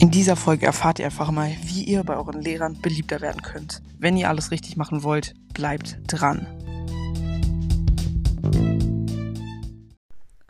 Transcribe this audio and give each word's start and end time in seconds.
In 0.00 0.12
dieser 0.12 0.36
Folge 0.36 0.64
erfahrt 0.64 1.00
ihr 1.00 1.06
einfach 1.06 1.32
mal, 1.32 1.50
wie 1.64 1.82
ihr 1.82 2.04
bei 2.04 2.14
euren 2.14 2.40
Lehrern 2.40 2.80
beliebter 2.80 3.20
werden 3.20 3.42
könnt. 3.42 3.82
Wenn 3.98 4.16
ihr 4.16 4.28
alles 4.28 4.52
richtig 4.52 4.76
machen 4.76 5.02
wollt, 5.02 5.34
bleibt 5.54 5.98
dran. 6.06 6.46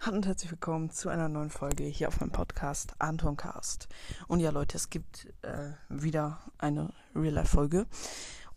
Hallo 0.02 0.16
und 0.16 0.26
herzlich 0.26 0.50
willkommen 0.50 0.90
zu 0.90 1.08
einer 1.08 1.30
neuen 1.30 1.48
Folge 1.48 1.84
hier 1.84 2.08
auf 2.08 2.20
meinem 2.20 2.30
Podcast 2.30 2.92
Antoncast. 2.98 3.88
Und 4.26 4.40
ja, 4.40 4.50
Leute, 4.50 4.76
es 4.76 4.90
gibt 4.90 5.32
äh, 5.40 5.70
wieder 5.88 6.40
eine 6.58 6.92
Real-Life-Folge. 7.14 7.86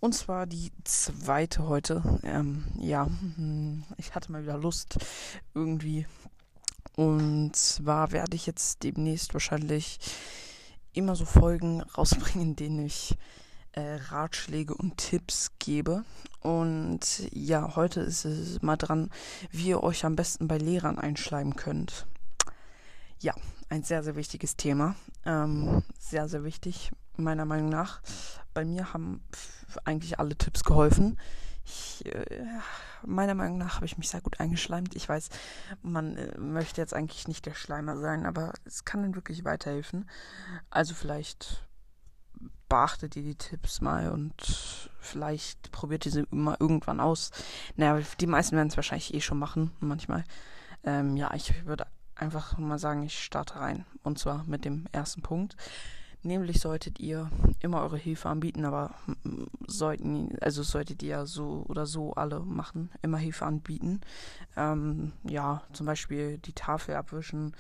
Und 0.01 0.13
zwar 0.13 0.45
die 0.45 0.73
zweite 0.83 1.69
heute. 1.69 2.03
Ähm, 2.23 2.65
ja, 2.77 3.05
hm, 3.05 3.85
ich 3.95 4.13
hatte 4.13 4.29
mal 4.29 4.43
wieder 4.43 4.57
Lust 4.57 4.97
irgendwie. 5.53 6.05
Und 6.97 7.55
zwar 7.55 8.11
werde 8.11 8.35
ich 8.35 8.45
jetzt 8.45 8.84
demnächst 8.84 9.34
wahrscheinlich 9.34 9.98
immer 10.94 11.16
so 11.16 11.26
Folgen 11.26 11.81
rausbringen, 11.98 12.50
in 12.50 12.55
denen 12.55 12.86
ich 12.86 13.18
äh, 13.73 13.95
Ratschläge 14.09 14.73
und 14.73 14.98
Tipps 14.98 15.52
gebe. 15.59 16.04
Und 16.41 17.30
ja, 17.31 17.76
heute 17.76 18.02
ist 18.02 18.26
es 18.26 18.62
mal 18.62 18.77
dran, 18.77 19.09
wie 19.52 19.70
ihr 19.70 19.84
euch 19.84 20.05
am 20.05 20.16
besten 20.16 20.48
bei 20.48 20.58
Lehrern 20.58 20.98
einschleimen 20.98 21.55
könnt. 21.55 22.05
Ja, 23.20 23.34
ein 23.70 23.84
sehr, 23.84 24.04
sehr 24.04 24.16
wichtiges 24.16 24.58
Thema. 24.58 24.95
Ähm, 25.26 25.84
sehr, 26.00 26.27
sehr 26.27 26.44
wichtig, 26.44 26.92
meiner 27.17 27.45
Meinung 27.45 27.70
nach. 27.70 28.02
Bei 28.53 28.66
mir 28.66 28.94
haben 28.94 29.22
eigentlich 29.86 30.20
alle 30.20 30.36
Tipps 30.36 30.64
geholfen. 30.64 31.17
Ich, 31.65 32.05
äh, 32.05 32.45
meiner 33.03 33.35
Meinung 33.35 33.57
nach 33.57 33.75
habe 33.75 33.85
ich 33.85 33.97
mich 33.97 34.09
sehr 34.09 34.21
gut 34.21 34.39
eingeschleimt. 34.39 34.95
Ich 34.95 35.07
weiß, 35.07 35.29
man 35.81 36.17
äh, 36.17 36.38
möchte 36.38 36.81
jetzt 36.81 36.93
eigentlich 36.93 37.27
nicht 37.27 37.45
der 37.45 37.53
Schleimer 37.53 37.97
sein, 37.97 38.25
aber 38.25 38.53
es 38.65 38.85
kann 38.85 39.02
dann 39.03 39.15
wirklich 39.15 39.43
weiterhelfen. 39.43 40.09
Also 40.69 40.94
vielleicht 40.94 41.63
beachtet 42.69 43.16
ihr 43.16 43.23
die 43.23 43.36
Tipps 43.36 43.81
mal 43.81 44.11
und 44.11 44.89
vielleicht 44.99 45.71
probiert 45.71 46.05
ihr 46.05 46.11
sie 46.11 46.25
mal 46.31 46.58
irgendwann 46.59 46.99
aus. 46.99 47.31
Naja, 47.75 48.02
die 48.19 48.27
meisten 48.27 48.55
werden 48.55 48.69
es 48.69 48.77
wahrscheinlich 48.77 49.14
eh 49.14 49.21
schon 49.21 49.39
machen, 49.39 49.71
manchmal. 49.80 50.23
Ähm, 50.83 51.17
ja, 51.17 51.33
ich 51.33 51.66
würde 51.66 51.86
einfach 52.16 52.58
mal 52.58 52.80
sagen, 52.80 53.03
ich 53.03 53.21
starte 53.21 53.59
rein. 53.59 53.86
Und 54.03 54.19
zwar 54.19 54.45
mit 54.45 54.64
dem 54.64 54.86
ersten 54.91 55.21
Punkt. 55.21 55.55
Nämlich 56.23 56.59
solltet 56.59 57.00
ihr 57.00 57.31
immer 57.61 57.81
eure 57.81 57.97
Hilfe 57.97 58.30
anbieten, 58.30 58.64
aber 58.64 58.94
sollten, 59.66 60.38
also 60.39 60.61
solltet 60.61 61.02
ihr 61.02 61.25
so 61.25 61.66
oder 61.67 61.88
so 61.88 62.14
alle 62.14 62.41
machen, 62.41 62.91
immer 63.02 63.17
Hilfe 63.17 63.45
anbieten. 63.45 64.02
Ähm, 64.55 65.14
ja, 65.23 65.64
zum 65.73 65.88
Beispiel 65.88 66.38
die 66.38 66.53
Tafel 66.53 66.95
abwischen. 66.95 67.55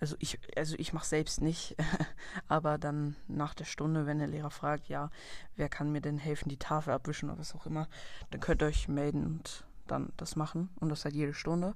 Also 0.00 0.16
ich, 0.18 0.40
also 0.56 0.74
ich 0.78 0.92
mache 0.92 1.06
selbst 1.06 1.40
nicht, 1.40 1.76
aber 2.48 2.78
dann 2.78 3.14
nach 3.28 3.54
der 3.54 3.64
Stunde, 3.64 4.06
wenn 4.06 4.18
der 4.18 4.28
Lehrer 4.28 4.50
fragt, 4.50 4.88
ja, 4.88 5.10
wer 5.54 5.68
kann 5.68 5.92
mir 5.92 6.00
denn 6.00 6.18
helfen, 6.18 6.48
die 6.48 6.56
Tafel 6.56 6.92
abwischen 6.92 7.30
oder 7.30 7.38
was 7.38 7.54
auch 7.54 7.66
immer, 7.66 7.86
dann 8.30 8.40
könnt 8.40 8.62
ihr 8.62 8.66
euch 8.66 8.88
melden 8.88 9.24
und 9.24 9.64
dann 9.86 10.12
das 10.16 10.34
machen 10.34 10.70
und 10.80 10.88
das 10.88 11.04
halt 11.04 11.14
jede 11.14 11.34
Stunde. 11.34 11.74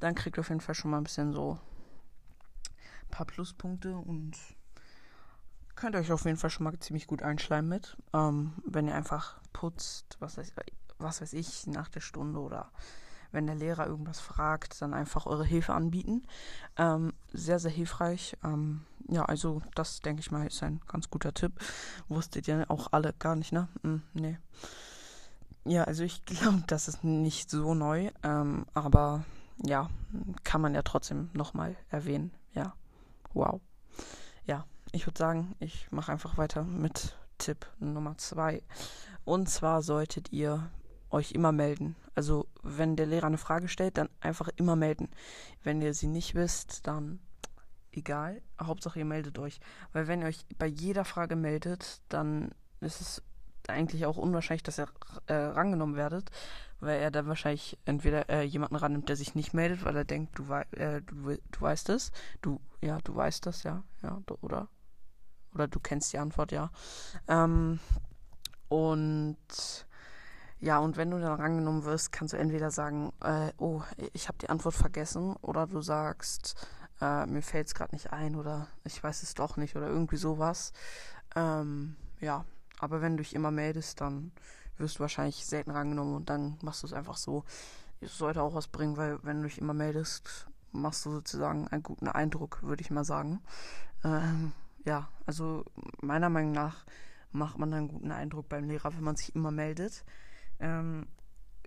Dann 0.00 0.14
kriegt 0.14 0.38
ihr 0.38 0.40
auf 0.40 0.48
jeden 0.48 0.60
Fall 0.60 0.74
schon 0.74 0.90
mal 0.90 0.98
ein 0.98 1.04
bisschen 1.04 1.32
so 1.34 1.58
ein 3.02 3.10
paar 3.10 3.26
Pluspunkte 3.26 3.96
und 3.96 4.36
könnt 5.76 5.94
ihr 5.94 6.00
euch 6.00 6.12
auf 6.12 6.24
jeden 6.24 6.36
Fall 6.36 6.50
schon 6.50 6.64
mal 6.64 6.78
ziemlich 6.78 7.06
gut 7.06 7.22
einschleimen 7.22 7.68
mit. 7.68 7.96
Ähm, 8.12 8.54
wenn 8.64 8.88
ihr 8.88 8.94
einfach 8.94 9.40
putzt, 9.52 10.16
was 10.20 10.36
weiß, 10.36 10.52
was 10.98 11.20
weiß 11.20 11.32
ich, 11.32 11.66
nach 11.66 11.88
der 11.88 12.00
Stunde 12.00 12.40
oder 12.40 12.70
wenn 13.32 13.46
der 13.46 13.56
Lehrer 13.56 13.86
irgendwas 13.86 14.20
fragt, 14.20 14.80
dann 14.80 14.94
einfach 14.94 15.26
eure 15.26 15.44
Hilfe 15.44 15.74
anbieten. 15.74 16.22
Ähm, 16.76 17.12
sehr, 17.32 17.58
sehr 17.58 17.70
hilfreich. 17.70 18.36
Ähm, 18.44 18.82
ja, 19.08 19.24
also 19.24 19.60
das 19.74 20.00
denke 20.00 20.20
ich 20.20 20.30
mal 20.30 20.46
ist 20.46 20.62
ein 20.62 20.80
ganz 20.86 21.10
guter 21.10 21.34
Tipp. 21.34 21.52
Wusstet 22.08 22.48
ihr 22.48 22.64
auch 22.68 22.92
alle 22.92 23.12
gar 23.18 23.36
nicht, 23.36 23.52
ne? 23.52 23.68
Hm, 23.82 24.02
nee. 24.14 24.38
Ja, 25.64 25.84
also 25.84 26.04
ich 26.04 26.24
glaube, 26.26 26.62
das 26.66 26.88
ist 26.88 27.04
nicht 27.04 27.50
so 27.50 27.74
neu, 27.74 28.10
ähm, 28.22 28.66
aber 28.72 29.24
ja, 29.62 29.90
kann 30.44 30.60
man 30.60 30.74
ja 30.74 30.82
trotzdem 30.82 31.30
nochmal 31.32 31.76
erwähnen. 31.90 32.32
Ja, 32.52 32.74
wow. 33.32 33.60
Ich 34.94 35.08
würde 35.08 35.18
sagen, 35.18 35.56
ich 35.58 35.90
mache 35.90 36.12
einfach 36.12 36.38
weiter 36.38 36.62
mit 36.62 37.16
Tipp 37.38 37.66
Nummer 37.80 38.16
zwei. 38.16 38.62
Und 39.24 39.48
zwar 39.50 39.82
solltet 39.82 40.30
ihr 40.30 40.70
euch 41.10 41.32
immer 41.32 41.50
melden. 41.50 41.96
Also 42.14 42.46
wenn 42.62 42.94
der 42.94 43.06
Lehrer 43.06 43.26
eine 43.26 43.36
Frage 43.36 43.66
stellt, 43.66 43.98
dann 43.98 44.08
einfach 44.20 44.50
immer 44.54 44.76
melden. 44.76 45.08
Wenn 45.64 45.82
ihr 45.82 45.94
sie 45.94 46.06
nicht 46.06 46.36
wisst, 46.36 46.86
dann 46.86 47.18
egal. 47.90 48.40
Hauptsache 48.62 49.00
ihr 49.00 49.04
meldet 49.04 49.36
euch. 49.40 49.58
Weil 49.92 50.06
wenn 50.06 50.20
ihr 50.22 50.28
euch 50.28 50.46
bei 50.58 50.66
jeder 50.66 51.04
Frage 51.04 51.34
meldet, 51.34 52.00
dann 52.08 52.52
ist 52.78 53.00
es 53.00 53.22
eigentlich 53.66 54.06
auch 54.06 54.16
unwahrscheinlich, 54.16 54.62
dass 54.62 54.78
ihr 54.78 54.86
äh, 55.26 55.34
rangenommen 55.34 55.96
werdet, 55.96 56.30
weil 56.78 57.00
er 57.00 57.10
dann 57.10 57.26
wahrscheinlich 57.26 57.78
entweder 57.84 58.30
äh, 58.30 58.42
jemanden 58.42 58.76
rannimmt, 58.76 59.08
der 59.08 59.16
sich 59.16 59.34
nicht 59.34 59.54
meldet, 59.54 59.84
weil 59.84 59.96
er 59.96 60.04
denkt, 60.04 60.38
du, 60.38 60.48
wei 60.48 60.62
äh, 60.70 61.02
du, 61.02 61.36
du 61.50 61.60
weißt 61.60 61.88
es, 61.88 62.12
du, 62.42 62.60
ja, 62.80 62.98
du 63.02 63.16
weißt 63.16 63.44
das, 63.46 63.64
ja, 63.64 63.82
ja, 64.00 64.22
oder 64.40 64.68
oder 65.54 65.68
du 65.68 65.80
kennst 65.80 66.12
die 66.12 66.18
Antwort, 66.18 66.52
ja. 66.52 66.70
Ähm, 67.28 67.78
und 68.68 69.36
ja, 70.60 70.78
und 70.78 70.96
wenn 70.96 71.10
du 71.10 71.20
dann 71.20 71.40
rangenommen 71.40 71.84
wirst, 71.84 72.10
kannst 72.12 72.32
du 72.32 72.38
entweder 72.38 72.70
sagen, 72.70 73.12
äh, 73.22 73.52
oh, 73.58 73.82
ich 74.12 74.28
habe 74.28 74.38
die 74.38 74.48
Antwort 74.48 74.74
vergessen, 74.74 75.36
oder 75.42 75.66
du 75.66 75.82
sagst, 75.82 76.54
äh, 77.00 77.26
mir 77.26 77.42
fällt 77.42 77.66
es 77.66 77.74
gerade 77.74 77.94
nicht 77.94 78.12
ein, 78.12 78.34
oder 78.34 78.68
ich 78.84 79.02
weiß 79.02 79.22
es 79.22 79.34
doch 79.34 79.56
nicht, 79.56 79.76
oder 79.76 79.88
irgendwie 79.88 80.16
sowas. 80.16 80.72
Ähm, 81.36 81.96
ja, 82.20 82.44
aber 82.78 83.02
wenn 83.02 83.16
du 83.16 83.22
dich 83.22 83.34
immer 83.34 83.50
meldest, 83.50 84.00
dann 84.00 84.32
wirst 84.78 84.96
du 84.96 85.00
wahrscheinlich 85.00 85.44
selten 85.44 85.70
rangenommen 85.70 86.14
und 86.14 86.30
dann 86.30 86.58
machst 86.62 86.82
du 86.82 86.86
es 86.86 86.92
einfach 86.92 87.16
so. 87.16 87.44
Es 88.00 88.16
sollte 88.16 88.42
auch 88.42 88.54
was 88.54 88.68
bringen, 88.68 88.96
weil 88.96 89.18
wenn 89.22 89.42
du 89.42 89.48
dich 89.48 89.58
immer 89.58 89.74
meldest, 89.74 90.46
machst 90.72 91.04
du 91.06 91.10
sozusagen 91.10 91.68
einen 91.68 91.82
guten 91.82 92.08
Eindruck, 92.08 92.62
würde 92.62 92.82
ich 92.82 92.90
mal 92.90 93.04
sagen. 93.04 93.40
Ähm, 94.02 94.52
ja, 94.84 95.08
also 95.26 95.64
meiner 96.00 96.28
Meinung 96.28 96.52
nach 96.52 96.84
macht 97.32 97.58
man 97.58 97.72
einen 97.74 97.88
guten 97.88 98.12
Eindruck 98.12 98.48
beim 98.48 98.68
Lehrer, 98.68 98.94
wenn 98.94 99.02
man 99.02 99.16
sich 99.16 99.34
immer 99.34 99.50
meldet. 99.50 100.04
Ähm, 100.60 101.06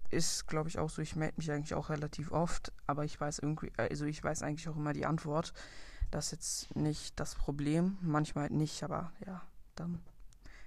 ist, 0.10 0.48
glaube 0.48 0.70
ich, 0.70 0.80
auch 0.80 0.90
so. 0.90 1.02
Ich 1.02 1.16
melde 1.16 1.36
mich 1.38 1.52
eigentlich 1.52 1.74
auch 1.74 1.90
relativ 1.90 2.32
oft, 2.32 2.72
aber 2.86 3.04
ich 3.04 3.20
weiß 3.20 3.40
irgendwie, 3.40 3.72
also 3.76 4.06
ich 4.06 4.24
weiß 4.24 4.42
eigentlich 4.44 4.70
auch 4.70 4.78
immer 4.78 4.94
die 4.94 5.06
Antwort. 5.06 5.54
Das 6.12 6.28
ist 6.28 6.32
jetzt 6.32 6.76
nicht 6.76 7.20
das 7.20 7.36
Problem. 7.36 7.98
Manchmal 8.02 8.44
halt 8.44 8.54
nicht, 8.54 8.82
aber 8.84 9.12
ja, 9.26 9.42
dann 9.76 10.00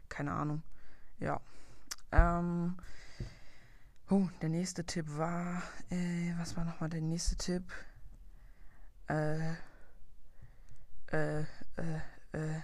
keine 0.09 0.32
Ahnung. 0.32 0.62
Ja. 1.19 1.41
Ähm. 2.12 2.77
Oh, 4.11 4.28
der 4.43 4.49
nächste 4.49 4.84
Tipp 4.84 5.06
war, 5.17 5.62
äh, 5.88 6.34
was 6.37 6.56
war 6.56 6.65
nochmal 6.65 6.91
der 6.91 7.00
nächste 7.00 7.37
Tipp? 7.37 7.62
Äh, 9.06 9.53
äh, 11.12 11.43
äh, 11.43 11.44
äh, 12.33 12.61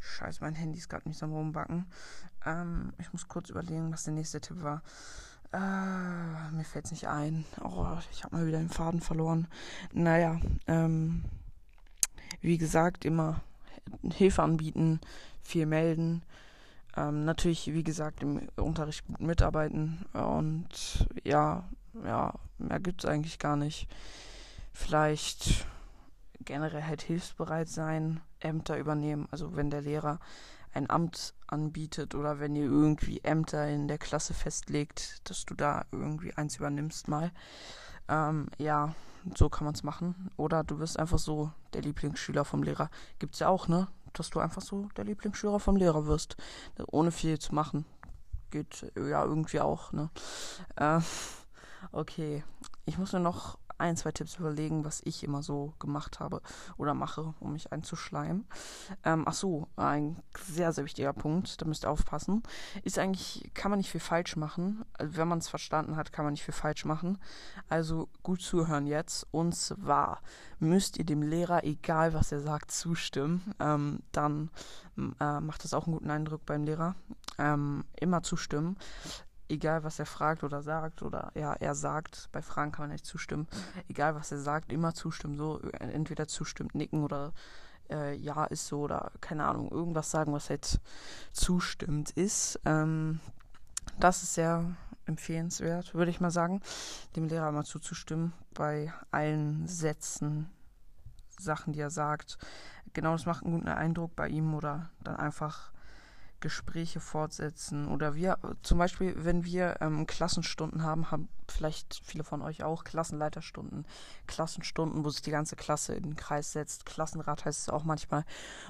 scheiße, 0.00 0.40
mein 0.40 0.54
Handy 0.54 0.78
ist 0.78 0.88
gerade 0.88 1.08
nicht 1.08 1.18
so 1.18 1.26
am 1.26 1.32
Rumbacken. 1.32 1.86
Ähm, 2.44 2.92
ich 2.98 3.12
muss 3.12 3.28
kurz 3.28 3.50
überlegen, 3.50 3.92
was 3.92 4.04
der 4.04 4.14
nächste 4.14 4.40
Tipp 4.40 4.62
war. 4.62 4.82
Äh, 5.52 6.50
mir 6.50 6.64
fällt 6.64 6.86
es 6.86 6.90
nicht 6.90 7.06
ein. 7.06 7.44
Oh, 7.62 7.86
ich 8.10 8.24
habe 8.24 8.36
mal 8.36 8.46
wieder 8.46 8.58
den 8.58 8.68
Faden 8.70 9.00
verloren. 9.00 9.46
Naja, 9.92 10.40
ähm, 10.66 11.24
wie 12.40 12.58
gesagt, 12.58 13.04
immer 13.04 13.40
Hilfe 14.02 14.42
anbieten, 14.42 15.00
viel 15.42 15.66
melden. 15.66 16.22
Ähm, 16.96 17.24
natürlich, 17.24 17.72
wie 17.72 17.84
gesagt, 17.84 18.22
im 18.22 18.48
Unterricht 18.56 19.06
gut 19.06 19.20
mitarbeiten. 19.20 20.04
Und 20.12 21.08
ja, 21.22 21.64
ja, 22.04 22.34
mehr 22.58 22.80
gibt 22.80 23.04
es 23.04 23.10
eigentlich 23.10 23.38
gar 23.38 23.56
nicht. 23.56 23.88
Vielleicht 24.72 25.66
generell 26.40 26.84
halt 26.84 27.02
hilfsbereit 27.02 27.68
sein, 27.68 28.20
Ämter 28.40 28.78
übernehmen. 28.78 29.28
Also 29.30 29.56
wenn 29.56 29.70
der 29.70 29.82
Lehrer 29.82 30.20
ein 30.72 30.90
Amt 30.90 31.34
anbietet 31.46 32.14
oder 32.14 32.40
wenn 32.40 32.56
ihr 32.56 32.64
irgendwie 32.64 33.20
Ämter 33.22 33.68
in 33.68 33.88
der 33.88 33.98
Klasse 33.98 34.34
festlegt, 34.34 35.28
dass 35.28 35.44
du 35.44 35.54
da 35.54 35.84
irgendwie 35.92 36.34
eins 36.34 36.56
übernimmst 36.56 37.08
mal. 37.08 37.30
Ähm, 38.08 38.48
ja, 38.58 38.94
so 39.36 39.48
kann 39.48 39.64
man 39.64 39.74
es 39.74 39.82
machen. 39.82 40.30
Oder 40.36 40.64
du 40.64 40.78
wirst 40.78 40.98
einfach 40.98 41.18
so 41.18 41.52
der 41.72 41.82
Lieblingsschüler 41.82 42.44
vom 42.44 42.62
Lehrer. 42.62 42.90
Gibt's 43.18 43.38
ja 43.38 43.48
auch, 43.48 43.68
ne? 43.68 43.88
Dass 44.12 44.30
du 44.30 44.40
einfach 44.40 44.62
so 44.62 44.88
der 44.96 45.04
Lieblingsschüler 45.04 45.60
vom 45.60 45.76
Lehrer 45.76 46.06
wirst. 46.06 46.36
Ohne 46.90 47.10
viel 47.10 47.38
zu 47.38 47.54
machen. 47.54 47.84
Geht 48.50 48.92
ja 48.96 49.24
irgendwie 49.24 49.60
auch, 49.60 49.92
ne? 49.92 50.10
Äh, 50.76 51.00
okay. 51.92 52.44
Ich 52.84 52.98
muss 52.98 53.12
mir 53.12 53.20
noch 53.20 53.58
ein, 53.78 53.96
zwei 53.96 54.12
Tipps 54.12 54.36
überlegen, 54.36 54.84
was 54.84 55.00
ich 55.04 55.24
immer 55.24 55.42
so 55.42 55.74
gemacht 55.78 56.20
habe 56.20 56.40
oder 56.76 56.94
mache, 56.94 57.34
um 57.40 57.52
mich 57.52 57.72
einzuschleimen. 57.72 58.46
Ähm, 59.04 59.24
ach 59.26 59.34
so, 59.34 59.68
ein 59.76 60.22
sehr, 60.46 60.72
sehr 60.72 60.84
wichtiger 60.84 61.12
Punkt, 61.12 61.60
da 61.60 61.66
müsst 61.66 61.84
ihr 61.84 61.90
aufpassen. 61.90 62.42
Ist 62.82 62.98
eigentlich, 62.98 63.50
kann 63.54 63.70
man 63.70 63.78
nicht 63.78 63.90
viel 63.90 64.00
falsch 64.00 64.36
machen. 64.36 64.84
Also, 64.92 65.16
wenn 65.16 65.28
man 65.28 65.38
es 65.38 65.48
verstanden 65.48 65.96
hat, 65.96 66.12
kann 66.12 66.24
man 66.24 66.32
nicht 66.32 66.44
viel 66.44 66.54
falsch 66.54 66.84
machen. 66.84 67.18
Also 67.68 68.08
gut 68.22 68.42
zuhören 68.42 68.86
jetzt. 68.86 69.26
Und 69.30 69.54
zwar 69.54 70.20
müsst 70.58 70.98
ihr 70.98 71.04
dem 71.04 71.22
Lehrer, 71.22 71.64
egal 71.64 72.14
was 72.14 72.32
er 72.32 72.40
sagt, 72.40 72.70
zustimmen. 72.70 73.54
Ähm, 73.60 74.00
dann 74.12 74.50
äh, 74.96 75.40
macht 75.40 75.64
das 75.64 75.74
auch 75.74 75.86
einen 75.86 75.94
guten 75.94 76.10
Eindruck 76.10 76.46
beim 76.46 76.64
Lehrer. 76.64 76.94
Ähm, 77.38 77.84
immer 77.98 78.22
zustimmen 78.22 78.76
egal 79.48 79.84
was 79.84 79.98
er 79.98 80.06
fragt 80.06 80.44
oder 80.44 80.62
sagt 80.62 81.02
oder 81.02 81.30
ja, 81.34 81.52
er 81.54 81.74
sagt, 81.74 82.28
bei 82.32 82.42
Fragen 82.42 82.72
kann 82.72 82.84
man 82.84 82.92
nicht 82.92 83.06
zustimmen, 83.06 83.46
egal 83.88 84.14
was 84.14 84.32
er 84.32 84.38
sagt, 84.38 84.72
immer 84.72 84.94
zustimmen, 84.94 85.36
so 85.36 85.60
entweder 85.78 86.26
zustimmt, 86.26 86.74
nicken 86.74 87.02
oder 87.02 87.32
äh, 87.90 88.14
ja 88.16 88.44
ist 88.44 88.66
so 88.66 88.80
oder 88.80 89.12
keine 89.20 89.44
Ahnung, 89.44 89.70
irgendwas 89.70 90.10
sagen, 90.10 90.32
was 90.32 90.50
halt 90.50 90.80
zustimmt 91.32 92.10
ist. 92.10 92.60
Ähm, 92.64 93.20
das 93.98 94.22
ist 94.22 94.34
sehr 94.34 94.74
empfehlenswert, 95.06 95.94
würde 95.94 96.10
ich 96.10 96.20
mal 96.20 96.30
sagen, 96.30 96.62
dem 97.16 97.28
Lehrer 97.28 97.52
mal 97.52 97.64
zuzustimmen 97.64 98.32
bei 98.54 98.92
allen 99.10 99.66
Sätzen, 99.66 100.48
Sachen, 101.38 101.72
die 101.72 101.80
er 101.80 101.90
sagt. 101.90 102.38
Genau, 102.92 103.12
das 103.12 103.26
macht 103.26 103.44
einen 103.44 103.54
guten 103.54 103.68
Eindruck 103.68 104.14
bei 104.16 104.28
ihm 104.28 104.54
oder 104.54 104.88
dann 105.02 105.16
einfach 105.16 105.72
Gespräche 106.40 107.00
fortsetzen 107.00 107.88
oder 107.88 108.14
wir 108.14 108.38
zum 108.62 108.78
Beispiel, 108.78 109.14
wenn 109.16 109.44
wir 109.44 109.76
ähm, 109.80 110.06
Klassenstunden 110.06 110.82
haben, 110.82 111.10
haben 111.10 111.28
vielleicht 111.50 112.00
viele 112.04 112.24
von 112.24 112.42
euch 112.42 112.62
auch 112.62 112.84
Klassenleiterstunden, 112.84 113.86
Klassenstunden, 114.26 115.04
wo 115.04 115.10
sich 115.10 115.22
die 115.22 115.30
ganze 115.30 115.56
Klasse 115.56 115.94
in 115.94 116.02
den 116.02 116.16
Kreis 116.16 116.52
setzt. 116.52 116.86
Klassenrat 116.86 117.44
heißt 117.44 117.62
es 117.62 117.68
auch 117.68 117.84
manchmal. 117.84 118.24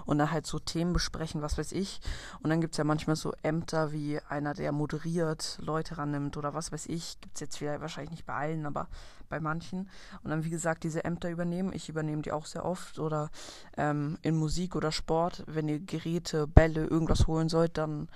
Und 0.07 0.19
dann 0.19 0.31
halt 0.31 0.47
so 0.47 0.59
Themen 0.59 0.93
besprechen, 0.93 1.43
was 1.43 1.59
weiß 1.59 1.73
ich. 1.73 2.01
Und 2.43 2.51
dann 2.51 2.61
gibt 2.61 2.75
es 2.75 2.79
ja 2.79 2.85
manchmal 2.85 3.17
so 3.17 3.33
Ämter 3.43 3.93
wie 3.93 4.21
einer, 4.29 4.55
der 4.55 4.73
moderiert, 4.73 5.59
Leute 5.61 5.99
rannimmt 5.99 6.37
oder 6.37 6.55
was 6.55 6.73
weiß 6.73 6.87
ich. 6.87 7.21
Gibt 7.21 7.37
es 7.37 7.41
jetzt 7.41 7.59
vielleicht 7.59 7.81
wahrscheinlich 7.81 8.11
nicht 8.11 8.27
bei 8.27 8.35
allen, 8.35 8.67
aber 8.67 8.89
bei 9.29 9.41
manchen. 9.41 9.89
Und 10.23 10.31
dann, 10.31 10.45
wie 10.45 10.51
gesagt, 10.51 10.85
diese 10.85 11.05
Ämter 11.05 11.31
übernehmen. 11.31 11.73
Ich 11.73 11.89
übernehme 11.89 12.23
die 12.23 12.33
auch 12.33 12.47
sehr 12.47 12.65
oft. 12.65 12.99
Oder 12.99 13.31
ähm, 13.77 14.19
in 14.23 14.37
Musik 14.37 14.77
oder 14.77 14.93
Sport, 14.93 15.45
wenn 15.47 15.69
ihr 15.69 15.81
Geräte, 15.81 16.47
Bälle, 16.47 16.87
irgendwas 16.87 17.27
holen 17.27 17.49
sollt, 17.49 17.64
dann 17.69 18.09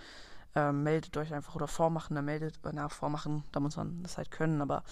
ähm, 0.55 0.83
meldet 0.83 1.17
euch 1.17 1.33
einfach 1.35 1.55
oder 1.55 1.69
vormachen, 1.69 2.17
dann 2.17 2.25
meldet, 2.25 2.65
äh, 2.65 2.71
na, 2.73 2.89
vormachen, 2.89 3.45
da 3.53 3.61
muss 3.61 3.77
man 3.77 4.03
das 4.03 4.17
halt 4.17 4.31
können, 4.31 4.61
aber 4.61 4.83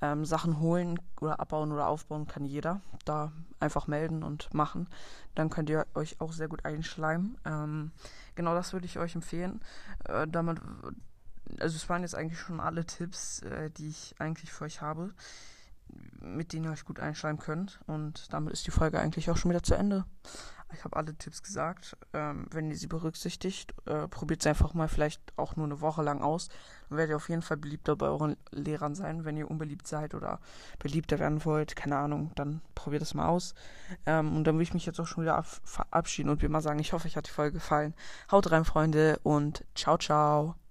ähm, 0.00 0.24
Sachen 0.24 0.60
holen 0.60 0.98
oder 1.20 1.40
abbauen 1.40 1.72
oder 1.72 1.86
aufbauen 1.86 2.26
kann 2.26 2.44
jeder. 2.44 2.80
Da 3.04 3.32
einfach 3.60 3.86
melden 3.86 4.22
und 4.22 4.52
machen. 4.52 4.88
Dann 5.34 5.50
könnt 5.50 5.70
ihr 5.70 5.86
euch 5.94 6.20
auch 6.20 6.32
sehr 6.32 6.48
gut 6.48 6.64
einschleimen. 6.64 7.38
Ähm, 7.44 7.92
genau 8.34 8.54
das 8.54 8.72
würde 8.72 8.86
ich 8.86 8.98
euch 8.98 9.14
empfehlen. 9.14 9.60
Äh, 10.04 10.26
damit, 10.28 10.60
also 11.58 11.76
es 11.76 11.88
waren 11.88 12.02
jetzt 12.02 12.14
eigentlich 12.14 12.38
schon 12.38 12.60
alle 12.60 12.84
Tipps, 12.84 13.40
äh, 13.42 13.70
die 13.70 13.88
ich 13.88 14.14
eigentlich 14.18 14.52
für 14.52 14.64
euch 14.64 14.80
habe, 14.82 15.14
mit 16.20 16.52
denen 16.52 16.64
ihr 16.64 16.72
euch 16.72 16.84
gut 16.84 17.00
einschleimen 17.00 17.40
könnt. 17.40 17.80
Und 17.86 18.32
damit 18.32 18.52
ist 18.52 18.66
die 18.66 18.72
Folge 18.72 18.98
eigentlich 18.98 19.30
auch 19.30 19.36
schon 19.36 19.50
wieder 19.50 19.62
zu 19.62 19.74
Ende. 19.74 20.04
Ich 20.76 20.84
habe 20.84 20.96
alle 20.96 21.14
Tipps 21.14 21.42
gesagt. 21.42 21.96
Ähm, 22.12 22.46
wenn 22.50 22.70
ihr 22.70 22.76
sie 22.76 22.86
berücksichtigt, 22.86 23.74
äh, 23.86 24.08
probiert 24.08 24.40
es 24.40 24.46
einfach 24.46 24.74
mal 24.74 24.88
vielleicht 24.88 25.20
auch 25.36 25.56
nur 25.56 25.66
eine 25.66 25.80
Woche 25.80 26.02
lang 26.02 26.20
aus. 26.20 26.48
Dann 26.88 26.98
werdet 26.98 27.12
ihr 27.12 27.16
auf 27.16 27.28
jeden 27.28 27.42
Fall 27.42 27.56
beliebter 27.56 27.96
bei 27.96 28.06
euren 28.06 28.36
Lehrern 28.50 28.94
sein. 28.94 29.24
Wenn 29.24 29.36
ihr 29.36 29.50
unbeliebt 29.50 29.86
seid 29.86 30.14
oder 30.14 30.40
beliebter 30.78 31.18
werden 31.18 31.44
wollt, 31.44 31.76
keine 31.76 31.96
Ahnung, 31.96 32.32
dann 32.34 32.60
probiert 32.74 33.02
es 33.02 33.14
mal 33.14 33.28
aus. 33.28 33.54
Ähm, 34.06 34.36
und 34.36 34.44
dann 34.44 34.56
will 34.56 34.62
ich 34.62 34.74
mich 34.74 34.86
jetzt 34.86 35.00
auch 35.00 35.06
schon 35.06 35.24
wieder 35.24 35.42
verabschieden 35.42 36.30
und 36.30 36.42
will 36.42 36.48
mal 36.48 36.60
sagen, 36.60 36.78
ich 36.78 36.92
hoffe, 36.92 37.06
euch 37.06 37.16
hat 37.16 37.26
die 37.26 37.32
Folge 37.32 37.54
gefallen. 37.54 37.94
Haut 38.30 38.50
rein, 38.50 38.64
Freunde, 38.64 39.18
und 39.22 39.64
ciao, 39.74 39.98
ciao. 39.98 40.63